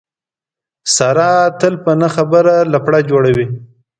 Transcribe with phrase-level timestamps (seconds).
[0.95, 3.45] ساره تل په نه خبره لپړه جوړوي.